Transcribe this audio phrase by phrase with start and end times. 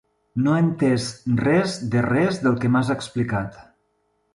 [0.45, 1.05] No he entès
[1.43, 3.67] res de res del que m'has explicat.